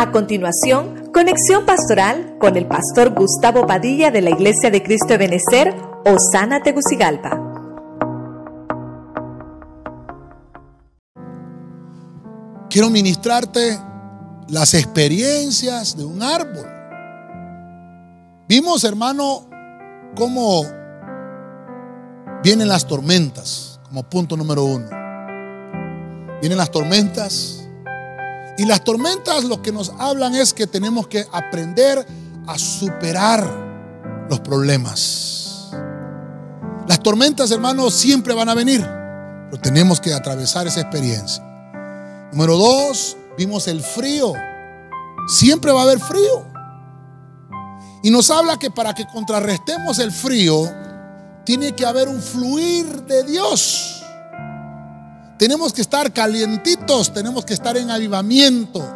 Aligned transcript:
A 0.00 0.12
continuación, 0.12 1.10
conexión 1.12 1.66
pastoral 1.66 2.38
con 2.40 2.56
el 2.56 2.66
pastor 2.66 3.10
Gustavo 3.10 3.66
Padilla 3.66 4.10
de 4.10 4.22
la 4.22 4.30
Iglesia 4.30 4.70
de 4.70 4.82
Cristo 4.82 5.08
de 5.08 5.18
Benecer, 5.18 5.74
Osana 6.06 6.62
Tegucigalpa. 6.62 7.38
Quiero 12.70 12.88
ministrarte 12.88 13.78
las 14.48 14.72
experiencias 14.72 15.94
de 15.98 16.06
un 16.06 16.22
árbol. 16.22 16.64
Vimos, 18.48 18.84
hermano, 18.84 19.50
cómo 20.16 20.62
vienen 22.42 22.68
las 22.68 22.86
tormentas, 22.86 23.78
como 23.82 24.02
punto 24.04 24.34
número 24.34 24.64
uno. 24.64 24.88
Vienen 26.40 26.56
las 26.56 26.70
tormentas 26.70 27.59
y 28.60 28.66
las 28.66 28.84
tormentas 28.84 29.44
lo 29.44 29.62
que 29.62 29.72
nos 29.72 29.90
hablan 29.98 30.34
es 30.34 30.52
que 30.52 30.66
tenemos 30.66 31.08
que 31.08 31.26
aprender 31.32 32.06
a 32.46 32.58
superar 32.58 33.48
los 34.28 34.40
problemas. 34.40 35.70
Las 36.86 37.02
tormentas, 37.02 37.50
hermanos, 37.52 37.94
siempre 37.94 38.34
van 38.34 38.50
a 38.50 38.54
venir, 38.54 38.82
pero 38.82 39.62
tenemos 39.62 39.98
que 39.98 40.12
atravesar 40.12 40.66
esa 40.66 40.82
experiencia. 40.82 41.42
Número 42.32 42.58
dos, 42.58 43.16
vimos 43.38 43.66
el 43.66 43.80
frío. 43.80 44.34
Siempre 45.26 45.72
va 45.72 45.80
a 45.80 45.84
haber 45.84 45.98
frío. 45.98 46.46
Y 48.02 48.10
nos 48.10 48.30
habla 48.30 48.58
que 48.58 48.70
para 48.70 48.92
que 48.92 49.06
contrarrestemos 49.06 49.98
el 50.00 50.12
frío, 50.12 50.70
tiene 51.46 51.74
que 51.74 51.86
haber 51.86 52.08
un 52.08 52.20
fluir 52.20 53.04
de 53.04 53.24
Dios. 53.24 53.99
Tenemos 55.40 55.72
que 55.72 55.80
estar 55.80 56.12
calientitos, 56.12 57.14
tenemos 57.14 57.46
que 57.46 57.54
estar 57.54 57.74
en 57.78 57.90
avivamiento. 57.90 58.86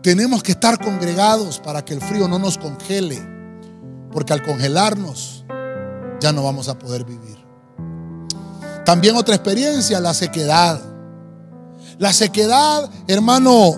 Tenemos 0.00 0.40
que 0.40 0.52
estar 0.52 0.78
congregados 0.78 1.58
para 1.58 1.84
que 1.84 1.94
el 1.94 2.00
frío 2.00 2.28
no 2.28 2.38
nos 2.38 2.58
congele. 2.58 3.20
Porque 4.12 4.32
al 4.32 4.44
congelarnos 4.44 5.44
ya 6.20 6.32
no 6.32 6.44
vamos 6.44 6.68
a 6.68 6.78
poder 6.78 7.02
vivir. 7.04 7.44
También 8.84 9.16
otra 9.16 9.34
experiencia, 9.34 9.98
la 9.98 10.14
sequedad. 10.14 10.80
La 11.98 12.12
sequedad, 12.12 12.88
hermano, 13.08 13.74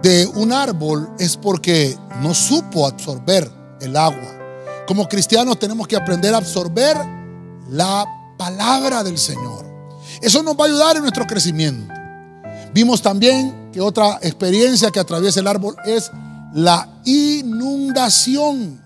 de 0.00 0.28
un 0.28 0.52
árbol 0.52 1.10
es 1.18 1.36
porque 1.36 1.98
no 2.22 2.34
supo 2.34 2.86
absorber 2.86 3.50
el 3.80 3.96
agua. 3.96 4.38
Como 4.86 5.08
cristianos 5.08 5.58
tenemos 5.58 5.88
que 5.88 5.96
aprender 5.96 6.34
a 6.34 6.38
absorber 6.38 6.96
la 7.68 8.04
palabra 8.38 9.02
del 9.02 9.18
Señor. 9.18 9.65
Eso 10.20 10.42
nos 10.42 10.56
va 10.56 10.64
a 10.64 10.68
ayudar 10.68 10.96
en 10.96 11.02
nuestro 11.02 11.26
crecimiento. 11.26 11.92
Vimos 12.72 13.00
también 13.02 13.70
que 13.72 13.80
otra 13.80 14.18
experiencia 14.22 14.90
que 14.90 15.00
atraviesa 15.00 15.40
el 15.40 15.46
árbol 15.46 15.76
es 15.84 16.10
la 16.52 16.88
inundación. 17.04 18.82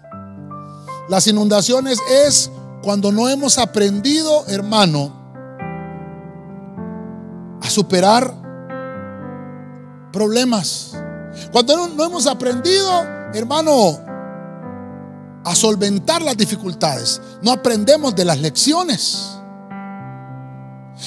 Las 1.09 1.27
inundaciones 1.27 1.99
es 2.27 2.51
cuando 2.83 3.13
no 3.13 3.29
hemos 3.29 3.59
aprendido, 3.59 4.47
hermano, 4.47 5.13
a 7.61 7.69
superar 7.69 8.33
problemas. 10.13 10.93
Cuando 11.53 11.89
no, 11.89 12.05
hemos 12.05 12.27
aprendido, 12.27 13.03
hermano, 13.35 13.99
a 15.45 15.55
solventar 15.55 16.23
las 16.23 16.37
dificultades. 16.37 17.21
No 17.43 17.53
aprendemos 17.53 18.15
de 18.15 18.25
las 18.25 18.41
lecciones. 18.41 19.40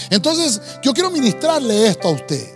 Entonces, 0.09 0.61
yo 0.81 0.93
quiero 0.93 1.11
ministrarle 1.11 1.87
esto 1.87 2.07
a 2.09 2.11
usted. 2.11 2.53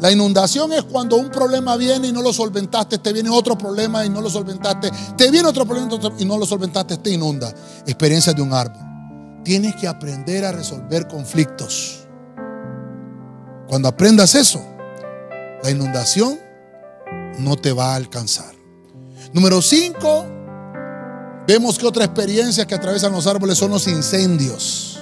La 0.00 0.12
inundación 0.12 0.72
es 0.72 0.82
cuando 0.82 1.16
un 1.16 1.30
problema 1.30 1.76
viene 1.76 2.08
y 2.08 2.12
no 2.12 2.20
lo 2.20 2.32
solventaste, 2.32 2.98
te 2.98 3.12
viene 3.14 3.30
otro 3.30 3.56
problema 3.56 4.04
y 4.04 4.10
no 4.10 4.20
lo 4.20 4.28
solventaste, 4.28 4.90
te 5.16 5.30
viene 5.30 5.48
otro 5.48 5.64
problema 5.64 5.88
y 6.18 6.24
no 6.26 6.36
lo 6.36 6.44
solventaste, 6.44 6.98
te 6.98 7.10
inunda. 7.10 7.52
Experiencia 7.86 8.34
de 8.34 8.42
un 8.42 8.52
árbol. 8.52 8.82
Tienes 9.42 9.74
que 9.76 9.88
aprender 9.88 10.44
a 10.44 10.52
resolver 10.52 11.08
conflictos. 11.08 12.06
Cuando 13.68 13.88
aprendas 13.88 14.34
eso, 14.34 14.60
la 15.62 15.70
inundación 15.70 16.38
no 17.38 17.56
te 17.56 17.72
va 17.72 17.92
a 17.92 17.96
alcanzar. 17.96 18.54
Número 19.32 19.62
5, 19.62 20.26
vemos 21.46 21.78
que 21.78 21.86
otra 21.86 22.04
experiencia 22.04 22.66
que 22.66 22.74
atraviesan 22.74 23.12
los 23.12 23.26
árboles 23.26 23.56
son 23.56 23.70
los 23.70 23.88
incendios 23.88 24.95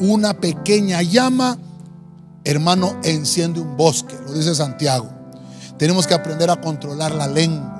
una 0.00 0.34
pequeña 0.34 1.02
llama, 1.02 1.58
hermano, 2.44 2.98
enciende 3.02 3.60
un 3.60 3.76
bosque, 3.76 4.14
lo 4.24 4.32
dice 4.32 4.54
Santiago. 4.54 5.08
Tenemos 5.78 6.06
que 6.06 6.14
aprender 6.14 6.50
a 6.50 6.60
controlar 6.60 7.14
la 7.14 7.26
lengua. 7.26 7.72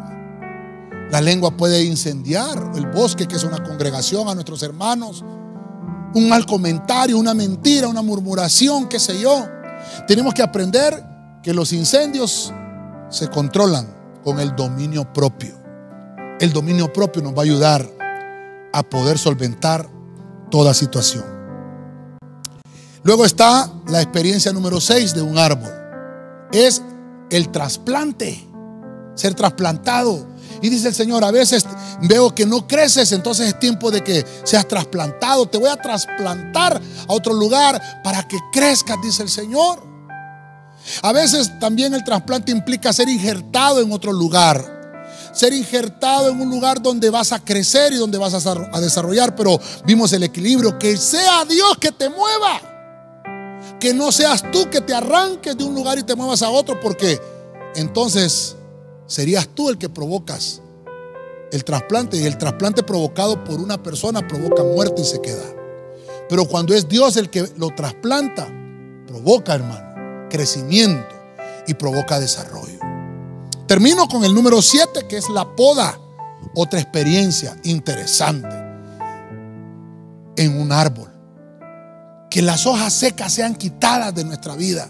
La 1.10 1.21
lengua 1.21 1.56
puede 1.56 1.84
incendiar 1.84 2.72
el 2.75 2.87
bosque, 2.87 3.27
que 3.27 3.37
es 3.37 3.44
una 3.44 3.62
congregación, 3.62 4.28
a 4.28 4.34
nuestros 4.34 4.62
hermanos. 4.62 5.25
Un 6.15 6.28
mal 6.28 6.47
comentario, 6.47 7.19
una 7.19 7.34
mentira, 7.34 7.88
una 7.88 8.03
murmuración, 8.03 8.88
qué 8.88 8.98
sé 8.98 9.21
yo. 9.21 9.47
Tenemos 10.06 10.34
que 10.34 10.43
aprender 10.43 11.04
que 11.43 11.54
los 11.54 11.72
incendios 11.72 12.53
se 13.09 13.28
controlan 13.28 13.87
con 14.25 14.41
el 14.41 14.56
dominio 14.56 15.12
propio. 15.12 15.54
El 16.41 16.53
dominio 16.53 16.93
propio 16.93 17.22
nos 17.22 17.34
va 17.34 17.38
a 17.38 17.44
ayudar 17.44 17.88
a 18.72 18.83
poder 18.83 19.16
solventar 19.16 19.88
toda 20.50 20.75
situación. 20.75 21.36
Luego 23.06 23.25
está 23.25 23.71
la 23.87 24.03
experiencia 24.03 24.53
número 24.53 24.81
6 24.81 25.15
de 25.15 25.22
un 25.22 25.39
árbol. 25.39 25.71
Es 26.50 26.83
el 27.31 27.53
trasplante, 27.53 28.44
ser 29.15 29.33
trasplantado. 29.33 30.27
Y 30.61 30.71
dice 30.71 30.89
el 30.89 30.94
Señor, 30.94 31.22
a 31.22 31.31
veces 31.31 31.65
veo 32.03 32.34
que 32.34 32.45
no 32.45 32.66
creces, 32.66 33.12
entonces 33.12 33.47
es 33.47 33.61
tiempo 33.61 33.93
de 33.93 34.03
que 34.03 34.27
seas 34.43 34.66
trasplantado. 34.66 35.47
Te 35.47 35.56
voy 35.56 35.69
a 35.69 35.77
trasplantar 35.77 36.83
a 37.06 37.12
otro 37.12 37.33
lugar 37.33 37.81
para 38.03 38.27
que 38.27 38.39
crezcas, 38.53 38.97
dice 39.00 39.22
el 39.22 39.28
Señor. 39.28 39.81
A 41.03 41.12
veces 41.12 41.61
también 41.61 41.95
el 41.95 42.03
trasplante 42.03 42.50
implica 42.50 42.93
ser 42.93 43.09
injertado 43.09 43.81
en 43.83 43.93
otro 43.93 44.12
lugar. 44.12 44.99
Ser 45.33 45.53
injertado 45.53 46.31
en 46.31 46.41
un 46.41 46.50
lugar 46.50 46.83
donde 46.83 47.09
vas 47.11 47.31
a 47.31 47.39
crecer 47.39 47.93
y 47.93 47.99
donde 47.99 48.19
vas 48.19 48.34
a 48.34 48.81
desarrollar. 48.81 49.37
Pero 49.37 49.61
vimos 49.84 50.12
el 50.12 50.25
equilibrio. 50.25 50.77
Que 50.77 50.97
sea 50.97 51.45
Dios 51.45 51.78
que 51.78 51.93
te 51.93 52.09
mueva. 52.09 52.72
Que 53.81 53.93
no 53.93 54.11
seas 54.11 54.43
tú 54.51 54.71
que 54.71 54.81
te 54.81 54.95
arranques 54.95 55.57
de 55.57 55.65
un 55.65 55.75
lugar 55.75 55.99
y 55.99 56.03
te 56.03 56.15
muevas 56.15 56.43
a 56.43 56.51
otro, 56.51 56.81
porque 56.81 57.21
entonces 57.75 58.57
serías 59.07 59.49
tú 59.49 59.69
el 59.69 59.79
que 59.79 59.89
provocas 59.89 60.63
el 61.53 61.65
trasplante. 61.65 62.17
Y 62.17 62.25
el 62.25 62.39
trasplante 62.39 62.83
provocado 62.83 63.43
por 63.45 63.61
una 63.61 63.83
persona 63.83 64.27
provoca 64.27 64.63
muerte 64.63 65.03
y 65.03 65.05
se 65.05 65.21
queda. 65.21 65.45
Pero 66.29 66.47
cuando 66.47 66.75
es 66.75 66.89
Dios 66.89 67.17
el 67.17 67.31
que 67.31 67.49
lo 67.57 67.71
trasplanta, 67.71 68.49
provoca, 69.07 69.55
hermano, 69.55 70.29
crecimiento 70.29 71.15
y 71.67 71.75
provoca 71.75 72.19
desarrollo. 72.19 72.81
Termino 73.67 74.09
con 74.09 74.25
el 74.25 74.35
número 74.35 74.63
7, 74.63 75.07
que 75.09 75.17
es 75.17 75.29
la 75.29 75.55
poda. 75.55 76.01
Otra 76.55 76.81
experiencia 76.81 77.57
interesante 77.65 78.55
en 80.37 80.59
un 80.59 80.73
árbol 80.73 81.16
que 82.31 82.43
las 82.43 82.67
hojas 82.67 82.93
secas 82.93 83.33
sean 83.33 83.55
quitadas 83.55 84.15
de 84.15 84.25
nuestra 84.25 84.55
vida. 84.57 84.89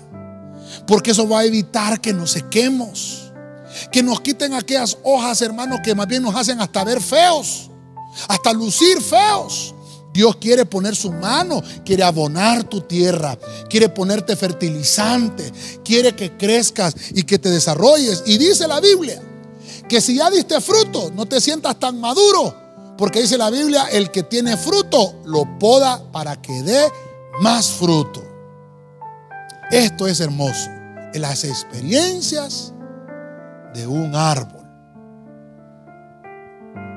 Porque 0.86 1.12
eso 1.12 1.28
va 1.28 1.40
a 1.40 1.44
evitar 1.44 2.00
que 2.00 2.12
nos 2.12 2.32
sequemos. 2.32 3.32
Que 3.92 4.02
nos 4.02 4.20
quiten 4.20 4.54
aquellas 4.54 4.98
hojas, 5.02 5.42
hermanos, 5.42 5.80
que 5.82 5.94
más 5.94 6.06
bien 6.06 6.22
nos 6.22 6.34
hacen 6.34 6.60
hasta 6.60 6.84
ver 6.84 7.00
feos. 7.00 7.70
Hasta 8.28 8.52
lucir 8.52 9.00
feos. 9.00 9.74
Dios 10.12 10.36
quiere 10.36 10.64
poner 10.64 10.96
su 10.96 11.12
mano, 11.12 11.62
quiere 11.84 12.02
abonar 12.02 12.64
tu 12.64 12.80
tierra, 12.80 13.38
quiere 13.68 13.90
ponerte 13.90 14.34
fertilizante, 14.34 15.52
quiere 15.84 16.16
que 16.16 16.38
crezcas 16.38 16.94
y 17.14 17.24
que 17.24 17.38
te 17.38 17.50
desarrolles. 17.50 18.22
Y 18.24 18.38
dice 18.38 18.66
la 18.66 18.80
Biblia 18.80 19.20
que 19.86 20.00
si 20.00 20.16
ya 20.16 20.30
diste 20.30 20.58
fruto, 20.62 21.12
no 21.14 21.26
te 21.26 21.38
sientas 21.38 21.78
tan 21.78 22.00
maduro, 22.00 22.54
porque 22.96 23.20
dice 23.20 23.36
la 23.36 23.50
Biblia, 23.50 23.88
el 23.92 24.10
que 24.10 24.22
tiene 24.22 24.56
fruto 24.56 25.16
lo 25.26 25.58
poda 25.58 26.02
para 26.10 26.40
que 26.40 26.62
dé 26.62 26.90
más 27.40 27.70
fruto. 27.70 28.22
Esto 29.70 30.06
es 30.06 30.20
hermoso. 30.20 30.70
En 31.12 31.22
las 31.22 31.44
experiencias 31.44 32.72
de 33.74 33.86
un 33.86 34.14
árbol. 34.14 34.55